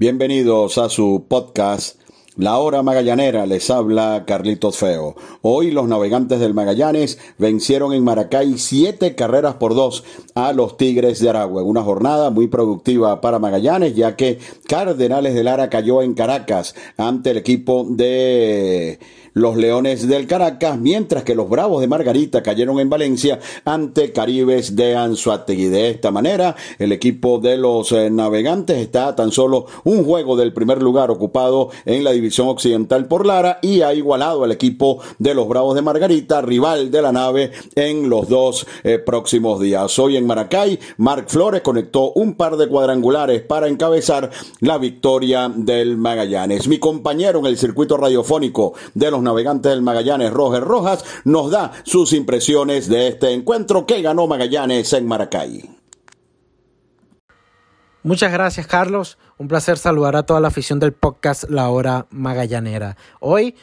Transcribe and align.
Bienvenidos 0.00 0.78
a 0.78 0.88
su 0.88 1.24
podcast 1.26 2.00
La 2.36 2.58
Hora 2.58 2.84
Magallanera, 2.84 3.46
les 3.46 3.68
habla 3.68 4.22
Carlitos 4.28 4.76
Feo. 4.76 5.16
Hoy 5.42 5.72
los 5.72 5.88
navegantes 5.88 6.38
del 6.38 6.54
Magallanes 6.54 7.18
vencieron 7.36 7.92
en 7.92 8.04
Maracay 8.04 8.58
siete 8.58 9.16
carreras 9.16 9.56
por 9.56 9.74
dos 9.74 10.04
a 10.36 10.52
los 10.52 10.76
Tigres 10.76 11.18
de 11.18 11.30
Aragua. 11.30 11.64
Una 11.64 11.82
jornada 11.82 12.30
muy 12.30 12.46
productiva 12.46 13.20
para 13.20 13.40
Magallanes, 13.40 13.96
ya 13.96 14.14
que 14.14 14.38
Cardenales 14.68 15.34
de 15.34 15.42
Lara 15.42 15.68
cayó 15.68 16.00
en 16.00 16.14
Caracas 16.14 16.76
ante 16.96 17.32
el 17.32 17.38
equipo 17.38 17.84
de 17.90 19.00
los 19.38 19.56
Leones 19.56 20.08
del 20.08 20.26
Caracas, 20.26 20.78
mientras 20.78 21.22
que 21.22 21.34
los 21.34 21.48
Bravos 21.48 21.80
de 21.80 21.86
Margarita 21.86 22.42
cayeron 22.42 22.80
en 22.80 22.90
Valencia 22.90 23.38
ante 23.64 24.12
Caribes 24.12 24.74
de 24.74 24.96
Anzuategui. 24.96 25.68
De 25.68 25.90
esta 25.90 26.10
manera, 26.10 26.56
el 26.78 26.90
equipo 26.92 27.38
de 27.38 27.56
los 27.56 27.92
eh, 27.92 28.10
navegantes 28.10 28.78
está 28.78 29.14
tan 29.14 29.30
solo 29.30 29.66
un 29.84 30.04
juego 30.04 30.36
del 30.36 30.52
primer 30.52 30.82
lugar 30.82 31.10
ocupado 31.10 31.70
en 31.84 32.02
la 32.02 32.10
división 32.10 32.48
occidental 32.48 33.06
por 33.06 33.26
Lara 33.26 33.60
y 33.62 33.82
ha 33.82 33.94
igualado 33.94 34.42
al 34.42 34.50
equipo 34.50 34.98
de 35.18 35.34
los 35.34 35.46
Bravos 35.48 35.76
de 35.76 35.82
Margarita, 35.82 36.42
rival 36.42 36.90
de 36.90 37.02
la 37.02 37.12
nave, 37.12 37.52
en 37.76 38.08
los 38.08 38.28
dos 38.28 38.66
eh, 38.82 38.98
próximos 38.98 39.60
días. 39.60 39.98
Hoy 40.00 40.16
en 40.16 40.26
Maracay, 40.26 40.80
Marc 40.96 41.28
Flores 41.28 41.62
conectó 41.62 42.12
un 42.12 42.34
par 42.34 42.56
de 42.56 42.66
cuadrangulares 42.66 43.42
para 43.42 43.68
encabezar 43.68 44.30
la 44.60 44.78
victoria 44.78 45.48
del 45.54 45.96
Magallanes. 45.96 46.66
Mi 46.66 46.78
compañero 46.78 47.38
en 47.38 47.46
el 47.46 47.56
circuito 47.56 47.96
radiofónico 47.96 48.74
de 48.94 49.10
los 49.12 49.22
navegante 49.28 49.68
del 49.68 49.82
Magallanes, 49.82 50.32
Roger 50.32 50.64
Rojas, 50.64 51.04
nos 51.24 51.50
da 51.50 51.72
sus 51.84 52.12
impresiones 52.12 52.88
de 52.88 53.08
este 53.08 53.32
encuentro 53.32 53.86
que 53.86 54.00
ganó 54.00 54.26
Magallanes 54.26 54.92
en 54.94 55.06
Maracay. 55.06 55.78
Muchas 58.02 58.32
gracias, 58.32 58.66
Carlos. 58.66 59.18
Un 59.36 59.48
placer 59.48 59.76
saludar 59.76 60.16
a 60.16 60.22
toda 60.22 60.40
la 60.40 60.48
afición 60.48 60.80
del 60.80 60.94
podcast 60.94 61.44
La 61.50 61.68
Hora 61.68 62.06
Magallanera. 62.10 62.96
Hoy, 63.20 63.54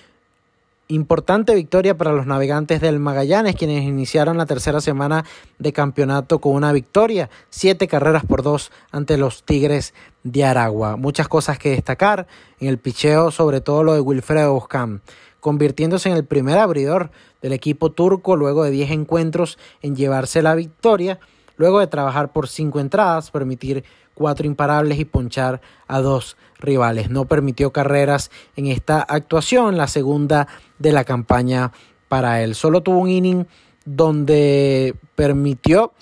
importante 0.87 1.55
victoria 1.55 1.97
para 1.97 2.11
los 2.11 2.27
navegantes 2.27 2.79
del 2.79 2.99
Magallanes, 2.99 3.55
quienes 3.55 3.83
iniciaron 3.83 4.37
la 4.37 4.45
tercera 4.45 4.81
semana 4.81 5.25
de 5.57 5.73
campeonato 5.73 6.39
con 6.39 6.53
una 6.53 6.73
victoria, 6.73 7.29
siete 7.49 7.87
carreras 7.87 8.23
por 8.23 8.43
dos 8.43 8.71
ante 8.91 9.17
los 9.17 9.43
Tigres 9.43 9.93
de 10.23 10.45
Aragua. 10.45 10.95
Muchas 10.95 11.27
cosas 11.27 11.57
que 11.57 11.71
destacar 11.71 12.27
en 12.59 12.67
el 12.67 12.77
picheo, 12.77 13.31
sobre 13.31 13.61
todo 13.61 13.83
lo 13.83 13.93
de 13.95 14.01
Wilfredo 14.01 14.53
Oscam 14.53 14.99
convirtiéndose 15.45 16.09
en 16.09 16.15
el 16.15 16.25
primer 16.25 16.57
abridor 16.57 17.11
del 17.43 17.53
equipo 17.53 17.91
turco 17.91 18.35
luego 18.35 18.63
de 18.63 18.71
10 18.71 18.89
encuentros 18.89 19.59
en 19.83 19.95
llevarse 19.95 20.41
la 20.41 20.55
victoria, 20.55 21.19
luego 21.55 21.79
de 21.79 21.85
trabajar 21.85 22.33
por 22.33 22.47
5 22.47 22.79
entradas, 22.79 23.29
permitir 23.29 23.83
4 24.15 24.47
imparables 24.47 24.97
y 24.97 25.05
ponchar 25.05 25.61
a 25.87 26.01
dos 26.01 26.35
rivales. 26.57 27.11
No 27.11 27.25
permitió 27.25 27.71
carreras 27.71 28.31
en 28.55 28.65
esta 28.65 29.03
actuación, 29.03 29.77
la 29.77 29.85
segunda 29.85 30.47
de 30.79 30.91
la 30.91 31.03
campaña 31.03 31.71
para 32.07 32.41
él. 32.41 32.55
Solo 32.55 32.81
tuvo 32.81 32.97
un 32.97 33.09
inning 33.09 33.45
donde 33.85 34.95
permitió 35.13 35.93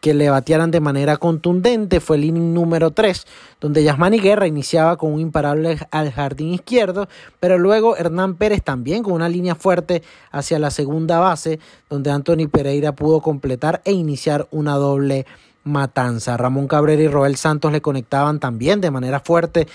que 0.00 0.14
le 0.14 0.30
batearan 0.30 0.70
de 0.70 0.80
manera 0.80 1.18
contundente 1.18 2.00
fue 2.00 2.16
el 2.16 2.24
inning 2.24 2.54
número 2.54 2.90
3, 2.90 3.26
donde 3.60 3.84
Yasmani 3.84 4.18
Guerra 4.18 4.46
iniciaba 4.46 4.96
con 4.96 5.12
un 5.12 5.20
imparable 5.20 5.78
al 5.90 6.10
jardín 6.10 6.54
izquierdo, 6.54 7.08
pero 7.38 7.58
luego 7.58 7.96
Hernán 7.96 8.36
Pérez 8.36 8.62
también 8.62 9.02
con 9.02 9.12
una 9.12 9.28
línea 9.28 9.54
fuerte 9.54 10.02
hacia 10.30 10.58
la 10.58 10.70
segunda 10.70 11.18
base, 11.18 11.60
donde 11.90 12.10
Anthony 12.10 12.48
Pereira 12.50 12.92
pudo 12.92 13.20
completar 13.20 13.82
e 13.84 13.92
iniciar 13.92 14.48
una 14.50 14.76
doble 14.76 15.26
matanza. 15.64 16.38
Ramón 16.38 16.66
Cabrera 16.66 17.02
y 17.02 17.08
Roel 17.08 17.36
Santos 17.36 17.70
le 17.70 17.82
conectaban 17.82 18.40
también 18.40 18.80
de 18.80 18.90
manera 18.90 19.20
fuerte, 19.20 19.68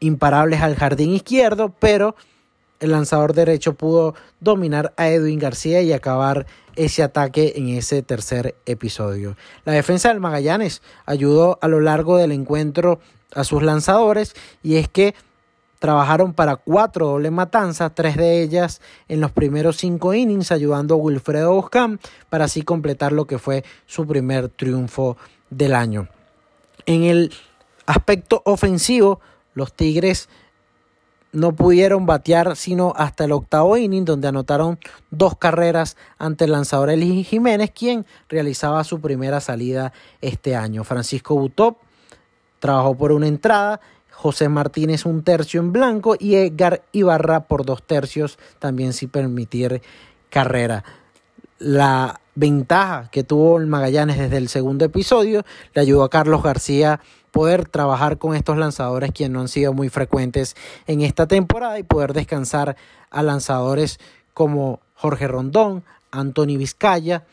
imparables 0.00 0.60
al 0.60 0.76
jardín 0.76 1.14
izquierdo, 1.14 1.72
pero 1.78 2.14
el 2.80 2.90
lanzador 2.90 3.32
derecho 3.32 3.74
pudo 3.74 4.14
dominar 4.40 4.92
a 4.96 5.08
Edwin 5.08 5.38
García 5.38 5.80
y 5.82 5.92
acabar 5.92 6.46
ese 6.76 7.02
ataque 7.02 7.54
en 7.56 7.68
ese 7.68 8.02
tercer 8.02 8.54
episodio. 8.66 9.36
La 9.64 9.72
defensa 9.72 10.08
del 10.08 10.20
Magallanes 10.20 10.82
ayudó 11.06 11.58
a 11.60 11.68
lo 11.68 11.80
largo 11.80 12.16
del 12.16 12.32
encuentro 12.32 13.00
a 13.34 13.44
sus 13.44 13.62
lanzadores 13.62 14.34
y 14.62 14.76
es 14.76 14.88
que 14.88 15.14
trabajaron 15.78 16.32
para 16.32 16.56
cuatro 16.56 17.08
doble 17.08 17.32
matanzas, 17.32 17.92
tres 17.92 18.16
de 18.16 18.40
ellas 18.40 18.80
en 19.08 19.20
los 19.20 19.32
primeros 19.32 19.78
cinco 19.78 20.14
innings, 20.14 20.52
ayudando 20.52 20.94
a 20.94 20.98
Wilfredo 20.98 21.54
Boscán 21.54 21.98
para 22.30 22.44
así 22.44 22.62
completar 22.62 23.10
lo 23.10 23.24
que 23.24 23.38
fue 23.38 23.64
su 23.86 24.06
primer 24.06 24.48
triunfo 24.48 25.16
del 25.50 25.74
año. 25.74 26.08
En 26.86 27.02
el 27.02 27.32
aspecto 27.86 28.42
ofensivo, 28.44 29.20
los 29.54 29.72
Tigres 29.72 30.28
no 31.32 31.56
pudieron 31.56 32.06
batear 32.06 32.56
sino 32.56 32.92
hasta 32.96 33.24
el 33.24 33.32
octavo 33.32 33.76
inning, 33.76 34.04
donde 34.04 34.28
anotaron 34.28 34.78
dos 35.10 35.36
carreras 35.36 35.96
ante 36.18 36.44
el 36.44 36.52
lanzador 36.52 36.90
Eli 36.90 37.24
Jiménez, 37.24 37.70
quien 37.70 38.06
realizaba 38.28 38.84
su 38.84 39.00
primera 39.00 39.40
salida 39.40 39.92
este 40.20 40.54
año. 40.54 40.84
Francisco 40.84 41.34
Butop 41.34 41.78
trabajó 42.60 42.96
por 42.96 43.12
una 43.12 43.26
entrada, 43.26 43.80
José 44.10 44.48
Martínez 44.48 45.06
un 45.06 45.24
tercio 45.24 45.58
en 45.58 45.72
blanco 45.72 46.14
y 46.18 46.36
Edgar 46.36 46.82
Ibarra 46.92 47.40
por 47.48 47.64
dos 47.64 47.82
tercios, 47.82 48.38
también 48.58 48.92
sin 48.92 49.08
permitir 49.08 49.82
carrera. 50.28 50.84
La 51.58 52.20
ventaja 52.34 53.08
que 53.10 53.24
tuvo 53.24 53.58
el 53.58 53.66
Magallanes 53.66 54.18
desde 54.18 54.36
el 54.36 54.48
segundo 54.48 54.84
episodio 54.84 55.44
le 55.74 55.82
ayudó 55.82 56.04
a 56.04 56.10
Carlos 56.10 56.42
García 56.42 57.00
poder 57.32 57.66
trabajar 57.68 58.18
con 58.18 58.36
estos 58.36 58.56
lanzadores 58.56 59.10
quienes 59.10 59.32
no 59.32 59.40
han 59.40 59.48
sido 59.48 59.72
muy 59.72 59.88
frecuentes 59.88 60.54
en 60.86 61.00
esta 61.00 61.26
temporada 61.26 61.78
y 61.78 61.82
poder 61.82 62.12
descansar 62.12 62.76
a 63.10 63.22
lanzadores 63.22 63.98
como 64.34 64.80
Jorge 64.94 65.26
Rondón, 65.26 65.82
Anthony 66.12 66.58
Vizcaya, 66.58 67.24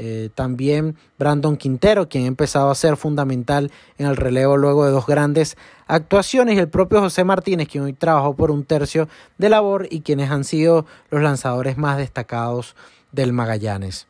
eh, 0.00 0.30
también 0.34 0.96
Brandon 1.18 1.56
Quintero, 1.56 2.08
quien 2.08 2.24
ha 2.24 2.28
empezado 2.28 2.70
a 2.70 2.74
ser 2.76 2.96
fundamental 2.96 3.72
en 3.98 4.06
el 4.06 4.16
relevo 4.16 4.56
luego 4.56 4.84
de 4.84 4.92
dos 4.92 5.06
grandes 5.06 5.56
actuaciones, 5.88 6.54
y 6.54 6.60
el 6.60 6.68
propio 6.68 7.00
José 7.00 7.24
Martínez, 7.24 7.68
quien 7.68 7.82
hoy 7.82 7.94
trabajó 7.94 8.36
por 8.36 8.52
un 8.52 8.64
tercio 8.64 9.08
de 9.38 9.48
labor 9.48 9.88
y 9.90 10.02
quienes 10.02 10.30
han 10.30 10.44
sido 10.44 10.86
los 11.10 11.20
lanzadores 11.20 11.78
más 11.78 11.98
destacados 11.98 12.76
del 13.10 13.32
Magallanes. 13.32 14.06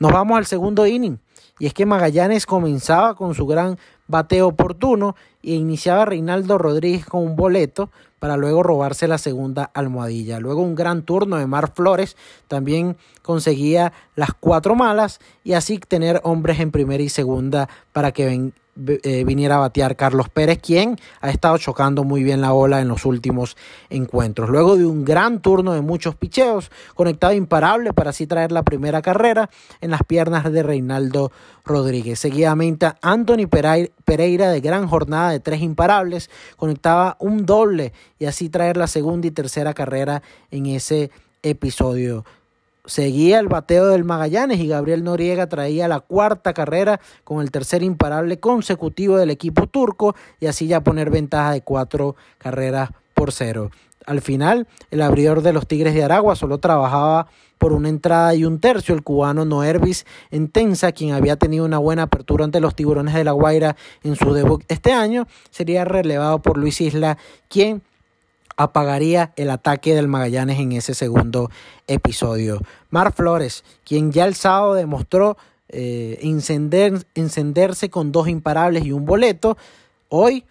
Nos 0.00 0.12
vamos 0.12 0.38
al 0.38 0.46
segundo 0.46 0.86
inning, 0.86 1.18
y 1.58 1.66
es 1.66 1.74
que 1.74 1.84
Magallanes 1.84 2.46
comenzaba 2.46 3.14
con 3.14 3.34
su 3.34 3.46
gran 3.46 3.78
bateo 4.08 4.46
oportuno 4.46 5.14
e 5.42 5.52
iniciaba 5.52 6.06
Reinaldo 6.06 6.56
Rodríguez 6.56 7.04
con 7.04 7.22
un 7.22 7.36
boleto 7.36 7.90
para 8.18 8.38
luego 8.38 8.62
robarse 8.62 9.06
la 9.06 9.18
segunda 9.18 9.70
almohadilla. 9.74 10.40
Luego 10.40 10.62
un 10.62 10.74
gran 10.74 11.02
turno 11.02 11.36
de 11.36 11.46
Mar 11.46 11.72
Flores 11.74 12.16
también 12.48 12.96
conseguía 13.20 13.92
las 14.16 14.30
cuatro 14.32 14.74
malas 14.74 15.20
y 15.44 15.52
así 15.52 15.76
tener 15.76 16.22
hombres 16.24 16.60
en 16.60 16.70
primera 16.70 17.02
y 17.02 17.10
segunda 17.10 17.68
para 17.92 18.12
que 18.12 18.52
eh, 19.02 19.24
viniera 19.24 19.56
a 19.56 19.58
batear 19.58 19.96
Carlos 19.96 20.28
Pérez, 20.28 20.58
quien 20.58 20.96
ha 21.20 21.30
estado 21.30 21.58
chocando 21.58 22.04
muy 22.04 22.22
bien 22.22 22.40
la 22.40 22.52
ola 22.52 22.80
en 22.80 22.88
los 22.88 23.04
últimos 23.04 23.56
encuentros. 23.90 24.48
Luego 24.48 24.76
de 24.76 24.86
un 24.86 25.04
gran 25.04 25.40
turno 25.40 25.74
de 25.74 25.80
muchos 25.80 26.14
picheos, 26.14 26.70
conectado 26.94 27.32
imparable 27.32 27.92
para 27.92 28.10
así 28.10 28.26
traer 28.26 28.52
la 28.52 28.62
primera 28.62 29.02
carrera 29.02 29.50
en 29.80 29.90
las 29.90 30.02
piernas 30.02 30.50
de 30.50 30.62
Reinaldo 30.62 31.32
Rodríguez. 31.64 32.18
Seguidamente, 32.18 32.92
Anthony 33.02 33.46
Pereira 34.04 34.50
de 34.50 34.60
gran 34.60 34.88
jornada 34.88 35.30
de 35.30 35.40
tres 35.40 35.60
imparables, 35.60 36.30
conectaba 36.56 37.16
un 37.20 37.46
doble 37.46 37.92
y 38.18 38.24
así 38.24 38.48
traer 38.48 38.76
la 38.76 38.86
segunda 38.86 39.26
y 39.26 39.30
tercera 39.30 39.74
carrera 39.74 40.22
en 40.50 40.66
ese 40.66 41.10
episodio 41.42 42.24
seguía 42.84 43.38
el 43.40 43.48
bateo 43.48 43.86
del 43.86 44.04
Magallanes 44.04 44.58
y 44.60 44.68
Gabriel 44.68 45.04
Noriega 45.04 45.48
traía 45.48 45.88
la 45.88 46.00
cuarta 46.00 46.54
carrera 46.54 47.00
con 47.24 47.40
el 47.40 47.50
tercer 47.50 47.82
imparable 47.82 48.40
consecutivo 48.40 49.16
del 49.16 49.30
equipo 49.30 49.66
turco 49.66 50.14
y 50.40 50.46
así 50.46 50.66
ya 50.66 50.82
poner 50.82 51.10
ventaja 51.10 51.52
de 51.52 51.62
cuatro 51.62 52.16
carreras 52.38 52.90
por 53.14 53.32
cero. 53.32 53.70
Al 54.06 54.22
final, 54.22 54.66
el 54.90 55.02
abridor 55.02 55.42
de 55.42 55.52
los 55.52 55.66
Tigres 55.66 55.94
de 55.94 56.02
Aragua 56.02 56.34
solo 56.34 56.58
trabajaba 56.58 57.26
por 57.58 57.74
una 57.74 57.90
entrada 57.90 58.34
y 58.34 58.44
un 58.44 58.58
tercio. 58.58 58.94
El 58.94 59.02
cubano 59.02 59.44
Noervis 59.44 60.06
Entensa, 60.30 60.92
quien 60.92 61.12
había 61.12 61.36
tenido 61.36 61.64
una 61.64 61.78
buena 61.78 62.04
apertura 62.04 62.44
ante 62.44 62.60
los 62.60 62.74
Tiburones 62.74 63.14
de 63.14 63.22
la 63.22 63.32
Guaira 63.32 63.76
en 64.02 64.16
su 64.16 64.32
debut 64.32 64.64
este 64.68 64.92
año, 64.92 65.26
sería 65.50 65.84
relevado 65.84 66.40
por 66.40 66.56
Luis 66.56 66.80
Isla, 66.80 67.18
quien 67.48 67.82
apagaría 68.60 69.32
el 69.36 69.48
ataque 69.48 69.94
del 69.94 70.06
Magallanes 70.06 70.58
en 70.60 70.72
ese 70.72 70.92
segundo 70.92 71.50
episodio. 71.86 72.60
Mar 72.90 73.14
Flores, 73.14 73.64
quien 73.86 74.12
ya 74.12 74.26
el 74.26 74.34
sábado 74.34 74.74
demostró 74.74 75.38
eh, 75.70 76.18
encenderse 77.14 77.88
con 77.88 78.12
dos 78.12 78.28
imparables 78.28 78.84
y 78.84 78.92
un 78.92 79.06
boleto, 79.06 79.56
hoy 80.10 80.44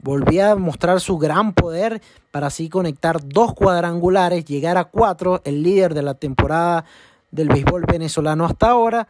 volvía 0.00 0.52
a 0.52 0.56
mostrar 0.56 0.98
su 1.02 1.18
gran 1.18 1.52
poder 1.52 2.00
para 2.30 2.46
así 2.46 2.70
conectar 2.70 3.20
dos 3.22 3.52
cuadrangulares, 3.52 4.46
llegar 4.46 4.78
a 4.78 4.84
cuatro, 4.84 5.42
el 5.44 5.62
líder 5.62 5.92
de 5.92 6.02
la 6.02 6.14
temporada 6.14 6.86
del 7.32 7.48
béisbol 7.48 7.84
venezolano 7.84 8.46
hasta 8.46 8.70
ahora, 8.70 9.08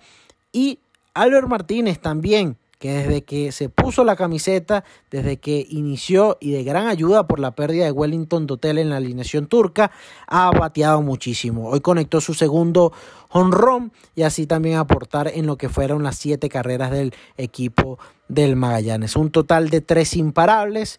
y 0.51 0.81
Albert 1.15 1.47
Martínez 1.47 2.01
también 2.01 2.57
que 2.83 2.91
desde 2.95 3.23
que 3.23 3.53
se 3.53 3.69
puso 3.69 4.03
la 4.03 4.17
camiseta, 4.17 4.83
desde 5.09 5.37
que 5.37 5.65
inició 5.71 6.37
y 6.41 6.51
de 6.51 6.65
gran 6.65 6.89
ayuda 6.89 7.29
por 7.29 7.39
la 7.39 7.53
pérdida 7.53 7.85
de 7.85 7.93
Wellington 7.93 8.49
Dotel 8.49 8.77
en 8.77 8.91
la 8.91 8.97
alineación 8.97 9.47
turca, 9.47 9.93
ha 10.27 10.51
bateado 10.51 11.01
muchísimo. 11.01 11.69
Hoy 11.69 11.81
conectó 11.81 12.21
su 12.21 12.35
segundo 12.35 12.93
honrón 13.29 13.93
y 14.17 14.23
así 14.23 14.49
también 14.49 14.79
aportar 14.79 15.31
en 15.33 15.47
lo 15.47 15.57
que 15.57 15.69
fueron 15.69 16.03
las 16.03 16.17
siete 16.17 16.49
carreras 16.49 16.91
del 16.91 17.15
equipo 17.37 18.01
del 18.27 18.57
Magallanes. 18.57 19.15
Un 19.15 19.31
total 19.31 19.71
de 19.71 19.81
tres 19.81 20.17
imparables, 20.17 20.99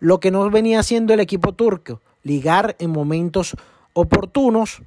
lo 0.00 0.20
que 0.20 0.30
no 0.30 0.50
venía 0.50 0.80
haciendo 0.80 1.14
el 1.14 1.20
equipo 1.20 1.54
turco, 1.54 2.02
ligar 2.22 2.76
en 2.78 2.90
momentos 2.90 3.56
oportunos, 3.94 4.82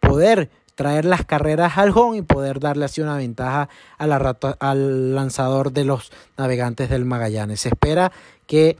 poder 0.00 0.50
traer 0.78 1.04
las 1.04 1.24
carreras 1.24 1.76
al 1.76 1.90
home 1.92 2.18
y 2.18 2.22
poder 2.22 2.60
darle 2.60 2.84
así 2.84 3.00
una 3.00 3.16
ventaja 3.16 3.68
a 3.98 4.06
la 4.06 4.36
al 4.60 5.12
lanzador 5.12 5.72
de 5.72 5.84
los 5.84 6.12
navegantes 6.36 6.88
del 6.88 7.04
Magallanes. 7.04 7.62
Se 7.62 7.70
espera 7.70 8.12
que 8.46 8.78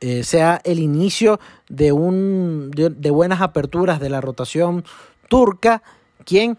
eh, 0.00 0.24
sea 0.24 0.62
el 0.64 0.78
inicio 0.78 1.40
de, 1.68 1.92
un, 1.92 2.70
de, 2.70 3.10
buenas 3.10 3.42
aperturas 3.42 4.00
de 4.00 4.08
la 4.08 4.22
rotación 4.22 4.82
turca, 5.28 5.82
quien 6.24 6.56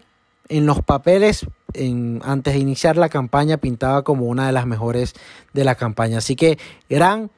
en 0.48 0.64
los 0.64 0.80
papeles 0.80 1.44
en, 1.72 2.20
antes 2.24 2.54
de 2.54 2.60
iniciar 2.60 2.96
la 2.96 3.08
campaña 3.08 3.56
pintaba 3.56 4.04
como 4.04 4.26
una 4.26 4.46
de 4.46 4.52
las 4.52 4.64
mejores 4.64 5.14
de 5.54 5.64
la 5.64 5.74
campaña. 5.74 6.18
Así 6.18 6.36
que 6.36 6.56
gran 6.88 7.32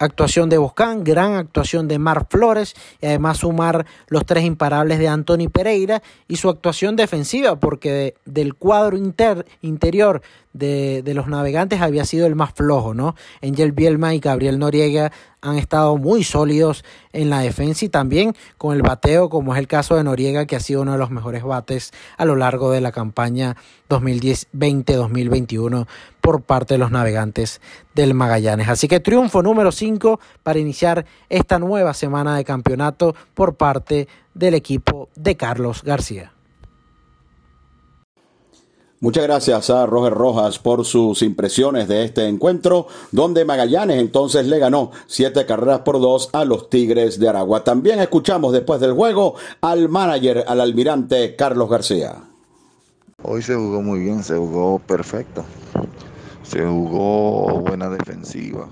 actuación 0.00 0.48
de 0.48 0.58
Boscán, 0.58 1.04
gran 1.04 1.34
actuación 1.34 1.86
de 1.86 1.98
Mar 1.98 2.26
Flores 2.28 2.74
y 3.00 3.06
además 3.06 3.38
sumar 3.38 3.86
los 4.08 4.24
tres 4.26 4.44
imparables 4.44 4.98
de 4.98 5.08
Anthony 5.08 5.48
Pereira 5.52 6.02
y 6.26 6.36
su 6.36 6.48
actuación 6.48 6.96
defensiva 6.96 7.60
porque 7.60 8.14
del 8.24 8.54
cuadro 8.54 8.96
inter, 8.96 9.46
interior 9.60 10.22
de, 10.52 11.02
de, 11.04 11.14
los 11.14 11.28
navegantes 11.28 11.80
había 11.80 12.04
sido 12.04 12.26
el 12.26 12.34
más 12.34 12.52
flojo, 12.54 12.92
¿no? 12.94 13.14
Angel 13.40 13.70
Bielma 13.72 14.14
y 14.14 14.18
Gabriel 14.18 14.58
Noriega 14.58 15.12
han 15.42 15.56
estado 15.56 15.96
muy 15.96 16.24
sólidos 16.24 16.84
en 17.12 17.30
la 17.30 17.40
defensa 17.40 17.84
y 17.84 17.88
también 17.88 18.34
con 18.58 18.74
el 18.76 18.82
bateo, 18.82 19.28
como 19.28 19.54
es 19.54 19.58
el 19.58 19.66
caso 19.66 19.96
de 19.96 20.04
Noriega, 20.04 20.46
que 20.46 20.56
ha 20.56 20.60
sido 20.60 20.82
uno 20.82 20.92
de 20.92 20.98
los 20.98 21.10
mejores 21.10 21.42
bates 21.42 21.92
a 22.16 22.24
lo 22.24 22.36
largo 22.36 22.70
de 22.70 22.80
la 22.80 22.92
campaña 22.92 23.56
2020-2021 23.88 25.86
por 26.20 26.42
parte 26.42 26.74
de 26.74 26.78
los 26.78 26.90
navegantes 26.90 27.60
del 27.94 28.14
Magallanes. 28.14 28.68
Así 28.68 28.88
que 28.88 29.00
triunfo 29.00 29.42
número 29.42 29.72
5 29.72 30.20
para 30.42 30.58
iniciar 30.58 31.06
esta 31.28 31.58
nueva 31.58 31.94
semana 31.94 32.36
de 32.36 32.44
campeonato 32.44 33.14
por 33.34 33.56
parte 33.56 34.08
del 34.34 34.54
equipo 34.54 35.08
de 35.16 35.36
Carlos 35.36 35.82
García. 35.82 36.32
Muchas 39.02 39.24
gracias 39.24 39.70
a 39.70 39.86
Roger 39.86 40.12
Rojas 40.12 40.58
por 40.58 40.84
sus 40.84 41.22
impresiones 41.22 41.88
de 41.88 42.04
este 42.04 42.28
encuentro, 42.28 42.86
donde 43.12 43.46
Magallanes 43.46 43.98
entonces 43.98 44.44
le 44.46 44.58
ganó 44.58 44.90
siete 45.06 45.46
carreras 45.46 45.80
por 45.80 46.02
dos 46.02 46.28
a 46.34 46.44
los 46.44 46.68
Tigres 46.68 47.18
de 47.18 47.26
Aragua. 47.26 47.64
También 47.64 47.98
escuchamos 48.00 48.52
después 48.52 48.78
del 48.78 48.92
juego 48.92 49.36
al 49.62 49.88
manager, 49.88 50.44
al 50.46 50.60
almirante 50.60 51.34
Carlos 51.34 51.70
García. 51.70 52.24
Hoy 53.22 53.40
se 53.40 53.54
jugó 53.54 53.80
muy 53.80 54.00
bien, 54.00 54.22
se 54.22 54.36
jugó 54.36 54.78
perfecto, 54.80 55.46
se 56.42 56.62
jugó 56.66 57.58
buena 57.60 57.88
defensiva. 57.88 58.68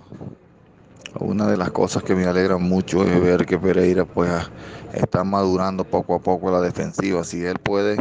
Una 1.20 1.46
de 1.46 1.56
las 1.56 1.70
cosas 1.70 2.02
que 2.02 2.14
me 2.14 2.26
alegra 2.26 2.58
mucho 2.58 3.02
es 3.02 3.18
ver 3.18 3.46
que 3.46 3.58
Pereira 3.58 4.04
pues 4.04 4.30
está 4.92 5.24
madurando 5.24 5.84
poco 5.84 6.14
a 6.14 6.18
poco 6.18 6.50
la 6.50 6.60
defensiva. 6.60 7.24
Si 7.24 7.42
él 7.42 7.56
puede 7.58 7.96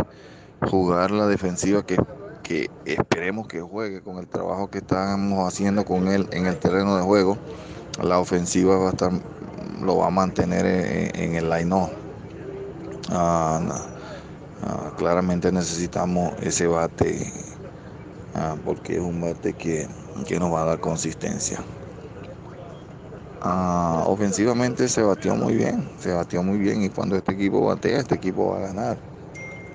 jugar 0.65 1.11
la 1.11 1.27
defensiva 1.27 1.85
que, 1.85 1.97
que 2.43 2.69
esperemos 2.85 3.47
que 3.47 3.61
juegue 3.61 4.01
con 4.01 4.17
el 4.17 4.27
trabajo 4.27 4.69
que 4.69 4.79
estamos 4.79 5.47
haciendo 5.47 5.85
con 5.85 6.07
él 6.07 6.27
en 6.31 6.47
el 6.47 6.57
terreno 6.57 6.95
de 6.97 7.03
juego. 7.03 7.37
La 8.01 8.19
ofensiva 8.19 8.77
va 8.77 8.87
a 8.87 8.91
estar, 8.91 9.11
lo 9.81 9.97
va 9.97 10.07
a 10.07 10.11
mantener 10.11 10.65
en, 11.15 11.35
el 11.35 11.49
line 11.49 11.75
ah, 13.09 13.59
ah, 14.63 14.93
claramente 14.97 15.51
necesitamos 15.51 16.33
ese 16.41 16.67
bate 16.67 17.31
ah, 18.35 18.55
porque 18.63 18.97
es 18.97 19.01
un 19.01 19.19
bate 19.21 19.53
que, 19.53 19.87
que, 20.27 20.39
nos 20.39 20.53
va 20.53 20.61
a 20.61 20.65
dar 20.65 20.79
consistencia. 20.79 21.59
ofensivamente 24.05 24.87
se 24.87 25.01
batió 25.01 25.35
muy 25.35 25.55
bien, 25.55 25.89
se 25.97 26.13
batió 26.13 26.43
muy 26.43 26.59
bien 26.59 26.83
y 26.83 26.89
cuando 26.89 27.15
este 27.15 27.31
equipo 27.31 27.65
batea, 27.65 27.99
este 27.99 28.15
equipo 28.15 28.51
va 28.51 28.57
a 28.57 28.67
ganar 28.67 29.16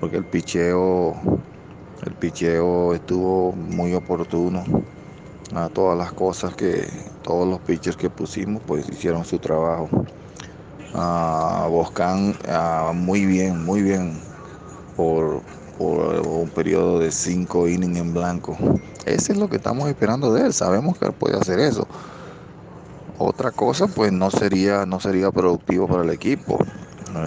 porque 0.02 0.16
el 0.16 0.24
picheo, 0.24 1.14
el 2.04 2.14
picheo 2.14 2.92
estuvo 2.92 3.52
muy 3.52 3.94
oportuno. 3.94 4.64
A 5.54 5.68
todas 5.68 5.96
las 5.96 6.12
cosas 6.12 6.56
que, 6.56 6.88
todos 7.22 7.46
los 7.46 7.60
pitchers 7.60 7.96
que 7.96 8.10
pusimos, 8.10 8.60
pues 8.66 8.88
hicieron 8.88 9.24
su 9.24 9.38
trabajo. 9.38 9.88
A 10.92 11.68
Boscan 11.70 12.34
muy 12.94 13.26
bien, 13.26 13.64
muy 13.64 13.82
bien 13.82 14.18
por, 14.96 15.40
un 15.78 16.50
periodo 16.52 16.98
de 16.98 17.12
cinco 17.12 17.68
innings 17.68 18.00
en 18.00 18.12
blanco. 18.12 18.56
Ese 19.06 19.30
es 19.30 19.38
lo 19.38 19.48
que 19.48 19.58
estamos 19.58 19.88
esperando 19.88 20.34
de 20.34 20.46
él. 20.46 20.52
Sabemos 20.52 20.98
que 20.98 21.06
él 21.06 21.12
puede 21.12 21.36
hacer 21.36 21.60
eso. 21.60 21.86
Otra 23.18 23.52
cosa, 23.52 23.86
pues 23.86 24.10
no 24.10 24.32
sería, 24.32 24.84
no 24.84 24.98
sería 24.98 25.30
productivo 25.30 25.86
para 25.86 26.02
el 26.02 26.10
equipo. 26.10 26.58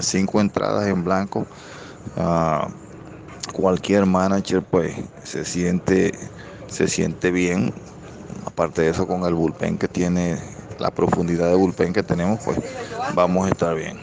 Cinco 0.01 0.41
entradas 0.41 0.87
en 0.87 1.05
blanco 1.05 1.47
cualquier 3.53 4.05
manager 4.05 4.61
pues 4.61 4.95
se 5.23 5.45
siente, 5.45 6.13
se 6.67 6.87
siente 6.87 7.31
bien. 7.31 7.73
Aparte 8.45 8.83
de 8.83 8.89
eso, 8.89 9.07
con 9.07 9.23
el 9.23 9.33
bullpen 9.33 9.77
que 9.77 9.87
tiene, 9.87 10.37
la 10.79 10.91
profundidad 10.91 11.49
de 11.49 11.55
bullpen 11.55 11.93
que 11.93 12.03
tenemos, 12.03 12.39
pues 12.43 12.59
vamos 13.13 13.47
a 13.47 13.49
estar 13.49 13.75
bien. 13.75 13.97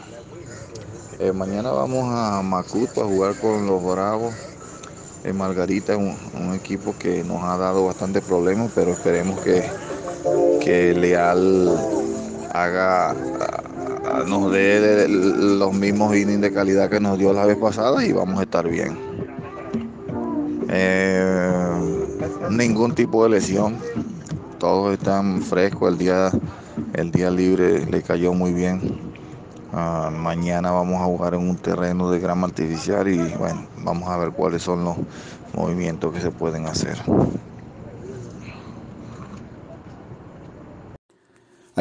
Eh, 1.19 1.31
mañana 1.31 1.71
vamos 1.71 2.05
a 2.11 2.41
Macuto 2.41 3.01
a 3.01 3.05
jugar 3.05 3.35
con 3.35 3.65
los 3.65 3.83
Bravos. 3.83 4.33
en 5.23 5.37
Margarita 5.37 5.93
es 5.93 5.99
un, 5.99 6.53
equipo 6.53 6.95
que 6.97 7.23
nos 7.23 7.41
ha 7.43 7.57
dado 7.57 7.85
bastante 7.85 8.21
problemas, 8.21 8.71
pero 8.75 8.91
esperemos 8.91 9.39
que, 9.39 9.63
que 10.59 10.93
Leal 10.93 11.77
haga 12.53 13.15
nos 14.27 14.51
dé 14.51 15.07
los 15.07 15.73
mismos 15.73 16.15
innings 16.15 16.41
de 16.41 16.53
calidad 16.53 16.89
que 16.89 16.99
nos 16.99 17.17
dio 17.17 17.33
la 17.33 17.45
vez 17.45 17.57
pasada 17.57 18.05
y 18.05 18.11
vamos 18.11 18.39
a 18.39 18.43
estar 18.43 18.67
bien. 18.67 18.97
Eh, 20.69 21.71
ningún 22.49 22.95
tipo 22.95 23.23
de 23.23 23.29
lesión, 23.31 23.77
todos 24.59 24.93
están 24.93 25.41
frescos, 25.41 25.91
el 25.91 25.97
día, 25.97 26.31
el 26.93 27.11
día 27.11 27.29
libre 27.29 27.85
le 27.85 28.01
cayó 28.01 28.33
muy 28.33 28.53
bien. 28.53 29.13
Ah, 29.71 30.11
mañana 30.15 30.71
vamos 30.71 31.01
a 31.01 31.05
jugar 31.05 31.33
en 31.33 31.49
un 31.49 31.57
terreno 31.57 32.11
de 32.11 32.19
grama 32.19 32.47
artificial 32.47 33.07
y 33.07 33.17
bueno, 33.39 33.65
vamos 33.83 34.07
a 34.09 34.17
ver 34.17 34.31
cuáles 34.31 34.61
son 34.61 34.83
los 34.83 34.95
movimientos 35.55 36.13
que 36.13 36.21
se 36.21 36.29
pueden 36.31 36.67
hacer. 36.67 36.97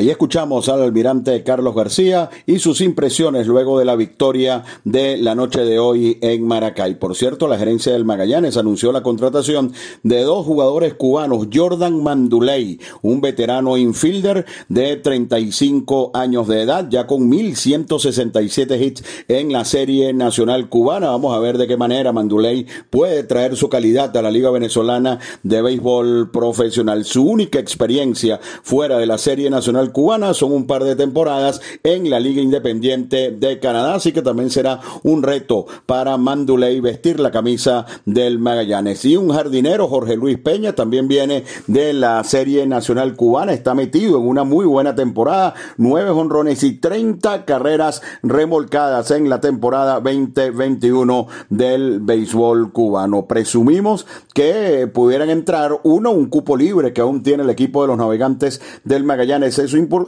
Ahí 0.02 0.10
escuchamos 0.10 0.68
al 0.68 0.82
almirante 0.82 1.44
Carlos 1.44 1.76
García 1.76 2.28
y 2.44 2.58
sus 2.58 2.80
impresiones 2.80 3.46
luego 3.46 3.78
de 3.78 3.84
la 3.84 3.94
victoria 3.94 4.64
de 4.82 5.16
la 5.16 5.36
noche 5.36 5.60
de 5.60 5.78
hoy 5.78 6.18
en 6.22 6.44
Maracay. 6.44 6.96
Por 6.96 7.14
cierto, 7.14 7.46
la 7.46 7.56
gerencia 7.56 7.92
del 7.92 8.04
Magallanes 8.04 8.56
anunció 8.56 8.90
la 8.90 9.04
contratación 9.04 9.72
de 10.02 10.22
dos 10.22 10.44
jugadores 10.44 10.94
cubanos, 10.94 11.46
Jordan 11.54 12.02
Manduley, 12.02 12.80
un 13.02 13.20
veterano 13.20 13.76
infielder 13.76 14.44
de 14.68 14.96
35 14.96 16.10
años 16.14 16.48
de 16.48 16.62
edad, 16.62 16.88
ya 16.90 17.06
con 17.06 17.28
1167 17.28 18.84
hits 18.84 19.04
en 19.28 19.52
la 19.52 19.64
serie 19.64 20.12
nacional 20.12 20.68
cubana. 20.68 21.10
Vamos 21.10 21.32
a 21.32 21.38
ver 21.38 21.58
de 21.58 21.68
qué 21.68 21.76
manera 21.76 22.10
Manduley 22.10 22.66
puede 22.90 23.22
traer 23.22 23.54
su 23.54 23.68
calidad 23.68 24.16
a 24.16 24.22
la 24.22 24.32
Liga 24.32 24.50
Venezolana 24.50 25.20
de 25.44 25.62
Béisbol 25.62 26.32
Profesional. 26.32 27.04
Su 27.04 27.24
única 27.24 27.60
experiencia 27.60 28.40
fuera 28.64 28.98
de 28.98 29.06
la 29.06 29.16
serie 29.16 29.48
nacional 29.48 29.91
cubana, 29.92 30.34
son 30.34 30.52
un 30.52 30.66
par 30.66 30.84
de 30.84 30.96
temporadas 30.96 31.60
en 31.82 32.10
la 32.10 32.20
Liga 32.20 32.42
Independiente 32.42 33.30
de 33.30 33.58
Canadá, 33.58 33.94
así 33.94 34.12
que 34.12 34.22
también 34.22 34.50
será 34.50 34.80
un 35.02 35.22
reto 35.22 35.66
para 35.86 36.16
Manduley 36.16 36.80
vestir 36.80 37.20
la 37.20 37.30
camisa 37.30 37.86
del 38.04 38.38
Magallanes. 38.38 39.04
Y 39.04 39.16
un 39.16 39.30
jardinero, 39.30 39.88
Jorge 39.88 40.16
Luis 40.16 40.38
Peña, 40.38 40.74
también 40.74 41.08
viene 41.08 41.44
de 41.66 41.92
la 41.92 42.22
Serie 42.24 42.66
Nacional 42.66 43.16
Cubana, 43.16 43.52
está 43.52 43.74
metido 43.74 44.18
en 44.18 44.26
una 44.26 44.44
muy 44.44 44.66
buena 44.66 44.94
temporada, 44.94 45.54
nueve 45.76 46.10
honrones 46.10 46.62
y 46.62 46.74
30 46.78 47.44
carreras 47.44 48.02
remolcadas 48.22 49.10
en 49.10 49.28
la 49.28 49.40
temporada 49.40 50.00
2021 50.00 51.26
del 51.50 52.00
béisbol 52.00 52.72
cubano. 52.72 53.26
Presumimos 53.26 54.06
que 54.34 54.88
pudieran 54.92 55.30
entrar 55.30 55.80
uno, 55.82 56.10
un 56.10 56.26
cupo 56.26 56.56
libre 56.56 56.92
que 56.92 57.00
aún 57.00 57.22
tiene 57.22 57.42
el 57.42 57.50
equipo 57.50 57.82
de 57.82 57.88
los 57.88 57.98
navegantes 57.98 58.60
del 58.84 59.04
Magallanes 59.04 59.58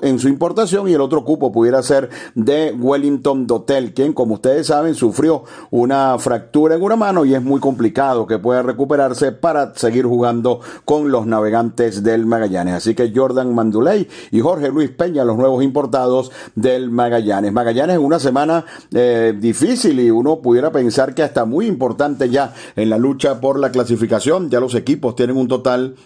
en 0.02 0.18
su 0.18 0.28
importación 0.28 0.88
y 0.88 0.92
el 0.94 1.00
otro 1.00 1.24
cupo 1.24 1.52
pudiera 1.52 1.82
ser 1.82 2.10
de 2.34 2.72
Wellington 2.72 3.46
Dotel, 3.46 3.94
quien 3.94 4.12
como 4.12 4.34
ustedes 4.34 4.66
saben 4.66 4.94
sufrió 4.94 5.44
una 5.70 6.18
fractura 6.18 6.74
en 6.74 6.82
una 6.82 6.96
mano 6.96 7.24
y 7.24 7.34
es 7.34 7.42
muy 7.42 7.60
complicado 7.60 8.26
que 8.26 8.38
pueda 8.38 8.62
recuperarse 8.62 9.32
para 9.32 9.74
seguir 9.74 10.06
jugando 10.06 10.60
con 10.84 11.10
los 11.10 11.26
navegantes 11.26 12.02
del 12.02 12.26
Magallanes. 12.26 12.74
Así 12.74 12.94
que 12.94 13.12
Jordan 13.14 13.54
Manduley 13.54 14.08
y 14.30 14.40
Jorge 14.40 14.68
Luis 14.70 14.90
Peña, 14.90 15.24
los 15.24 15.36
nuevos 15.36 15.62
importados 15.62 16.30
del 16.54 16.90
Magallanes. 16.90 17.52
Magallanes 17.52 17.98
una 17.98 18.18
semana 18.18 18.64
eh, 18.92 19.34
difícil 19.38 20.00
y 20.00 20.10
uno 20.10 20.40
pudiera 20.40 20.72
pensar 20.72 21.14
que 21.14 21.22
hasta 21.22 21.44
muy 21.44 21.66
importante 21.66 22.28
ya 22.30 22.54
en 22.76 22.90
la 22.90 22.98
lucha 22.98 23.40
por 23.40 23.58
la 23.58 23.70
clasificación. 23.70 24.50
Ya 24.50 24.60
los 24.60 24.74
equipos 24.74 25.16
tienen 25.16 25.36
un 25.36 25.48
total 25.48 25.96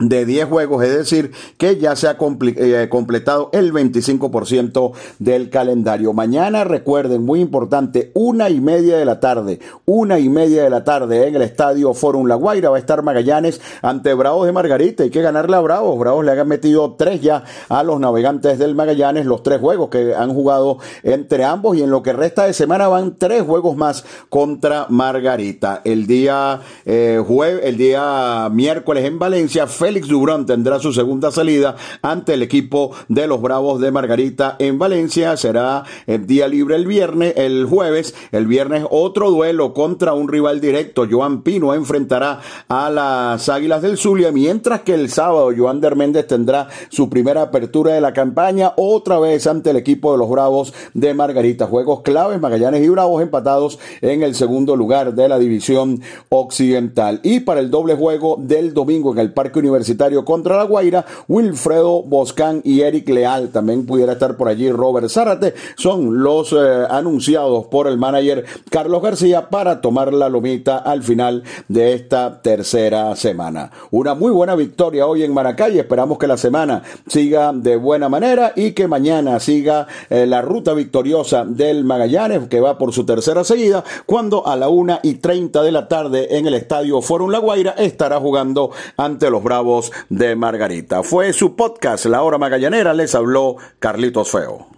de 0.00 0.24
10 0.24 0.48
juegos, 0.48 0.82
es 0.82 0.96
decir, 0.96 1.32
que 1.58 1.76
ya 1.76 1.94
se 1.94 2.08
ha 2.08 2.16
eh, 2.18 2.88
completado 2.90 3.50
el 3.52 3.72
25% 3.72 4.92
del 5.18 5.50
calendario. 5.50 6.12
Mañana, 6.12 6.64
recuerden, 6.64 7.22
muy 7.22 7.40
importante, 7.40 8.10
una 8.14 8.48
y 8.50 8.60
media 8.60 8.96
de 8.96 9.04
la 9.04 9.20
tarde, 9.20 9.60
una 9.84 10.18
y 10.18 10.28
media 10.28 10.64
de 10.64 10.70
la 10.70 10.84
tarde 10.84 11.28
en 11.28 11.36
el 11.36 11.42
estadio 11.42 11.94
Forum 11.94 12.26
La 12.26 12.34
Guaira 12.34 12.70
va 12.70 12.76
a 12.76 12.80
estar 12.80 13.02
Magallanes 13.02 13.60
ante 13.82 14.14
Bravos 14.14 14.46
de 14.46 14.52
Margarita. 14.52 15.02
Hay 15.02 15.10
que 15.10 15.22
ganarle 15.22 15.56
a 15.56 15.60
Bravos. 15.60 15.98
Bravos 15.98 16.24
le 16.24 16.32
han 16.32 16.48
metido 16.48 16.94
tres 16.94 17.20
ya 17.20 17.44
a 17.68 17.82
los 17.82 18.00
navegantes 18.00 18.58
del 18.58 18.74
Magallanes, 18.74 19.26
los 19.26 19.42
tres 19.42 19.60
juegos 19.60 19.90
que 19.90 20.14
han 20.14 20.32
jugado 20.32 20.78
entre 21.02 21.44
ambos 21.44 21.76
y 21.76 21.82
en 21.82 21.90
lo 21.90 22.02
que 22.02 22.12
resta 22.12 22.44
de 22.44 22.54
semana 22.54 22.88
van 22.88 23.16
tres 23.18 23.42
juegos 23.42 23.76
más 23.76 24.04
contra 24.28 24.86
Margarita. 24.88 25.82
El 25.84 26.06
día 26.06 26.60
eh, 26.86 27.22
jueves, 27.26 27.60
el 27.64 27.76
día 27.76 28.48
miércoles 28.50 29.04
en 29.04 29.18
Valencia, 29.18 29.66
Félix 29.90 30.06
Dubrón 30.06 30.46
tendrá 30.46 30.78
su 30.78 30.92
segunda 30.92 31.32
salida 31.32 31.74
ante 32.00 32.34
el 32.34 32.44
equipo 32.44 32.92
de 33.08 33.26
los 33.26 33.42
Bravos 33.42 33.80
de 33.80 33.90
Margarita 33.90 34.54
en 34.60 34.78
Valencia. 34.78 35.36
Será 35.36 35.82
el 36.06 36.28
día 36.28 36.46
libre 36.46 36.76
el 36.76 36.86
viernes, 36.86 37.34
el 37.36 37.66
jueves. 37.66 38.14
El 38.30 38.46
viernes 38.46 38.84
otro 38.88 39.32
duelo 39.32 39.74
contra 39.74 40.14
un 40.14 40.28
rival 40.28 40.60
directo. 40.60 41.08
Joan 41.10 41.42
Pino 41.42 41.74
enfrentará 41.74 42.38
a 42.68 42.88
las 42.88 43.48
Águilas 43.48 43.82
del 43.82 43.98
Zulia, 43.98 44.30
mientras 44.30 44.82
que 44.82 44.94
el 44.94 45.10
sábado 45.10 45.50
Joan 45.58 45.80
Derméndez 45.80 46.28
tendrá 46.28 46.68
su 46.88 47.10
primera 47.10 47.42
apertura 47.42 47.92
de 47.92 48.00
la 48.00 48.12
campaña 48.12 48.74
otra 48.76 49.18
vez 49.18 49.48
ante 49.48 49.70
el 49.70 49.76
equipo 49.76 50.12
de 50.12 50.18
los 50.18 50.30
Bravos 50.30 50.72
de 50.94 51.14
Margarita. 51.14 51.66
Juegos 51.66 52.02
claves, 52.02 52.40
Magallanes 52.40 52.84
y 52.84 52.88
Bravos 52.90 53.22
empatados 53.22 53.80
en 54.02 54.22
el 54.22 54.36
segundo 54.36 54.76
lugar 54.76 55.16
de 55.16 55.28
la 55.28 55.40
división 55.40 56.00
occidental. 56.28 57.18
Y 57.24 57.40
para 57.40 57.58
el 57.58 57.72
doble 57.72 57.96
juego 57.96 58.36
del 58.38 58.72
domingo 58.72 59.12
en 59.12 59.18
el 59.18 59.32
Parque 59.32 59.58
Universitario 59.58 59.79
Universitario 59.80 60.26
contra 60.26 60.58
La 60.58 60.64
Guaira, 60.64 61.06
Wilfredo 61.26 62.02
Boscán 62.02 62.60
y 62.64 62.82
Eric 62.82 63.08
Leal. 63.08 63.48
También 63.48 63.86
pudiera 63.86 64.12
estar 64.12 64.36
por 64.36 64.48
allí 64.48 64.70
Robert 64.70 65.08
Zárate. 65.08 65.54
Son 65.76 66.22
los 66.22 66.52
eh, 66.52 66.86
anunciados 66.90 67.66
por 67.66 67.86
el 67.86 67.96
manager 67.96 68.44
Carlos 68.70 69.02
García 69.02 69.48
para 69.48 69.80
tomar 69.80 70.12
la 70.12 70.28
lomita 70.28 70.76
al 70.76 71.02
final 71.02 71.44
de 71.68 71.94
esta 71.94 72.42
tercera 72.42 73.16
semana. 73.16 73.70
Una 73.90 74.14
muy 74.14 74.30
buena 74.30 74.54
victoria 74.54 75.06
hoy 75.06 75.22
en 75.22 75.32
Maracay. 75.32 75.78
Esperamos 75.78 76.18
que 76.18 76.26
la 76.26 76.36
semana 76.36 76.82
siga 77.06 77.52
de 77.54 77.76
buena 77.76 78.10
manera 78.10 78.52
y 78.54 78.72
que 78.72 78.86
mañana 78.86 79.40
siga 79.40 79.86
eh, 80.10 80.26
la 80.26 80.42
ruta 80.42 80.74
victoriosa 80.74 81.46
del 81.46 81.84
Magallanes, 81.84 82.48
que 82.48 82.60
va 82.60 82.76
por 82.76 82.92
su 82.92 83.06
tercera 83.06 83.44
seguida, 83.44 83.82
cuando 84.04 84.46
a 84.46 84.56
la 84.56 84.68
una 84.68 85.00
y 85.02 85.14
treinta 85.14 85.62
de 85.62 85.72
la 85.72 85.88
tarde 85.88 86.36
en 86.36 86.46
el 86.46 86.54
estadio 86.54 87.00
Forum 87.00 87.30
La 87.30 87.38
Guaira 87.38 87.70
estará 87.78 88.20
jugando 88.20 88.70
ante 88.98 89.30
los 89.30 89.42
Bravos 89.42 89.69
de 90.08 90.36
Margarita. 90.36 91.02
Fue 91.02 91.32
su 91.32 91.54
podcast 91.54 92.06
La 92.06 92.22
Hora 92.22 92.38
Magallanera, 92.38 92.92
les 92.94 93.14
habló 93.14 93.56
Carlitos 93.78 94.30
Feo. 94.30 94.70